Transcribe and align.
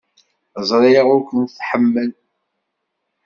Ẓriɣ 0.69 1.07
ur 1.15 1.21
k-tḥemmel. 1.27 2.11